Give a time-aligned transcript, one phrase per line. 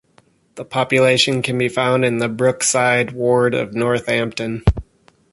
[0.55, 4.63] The population can be found in the Brookside ward of Northampton.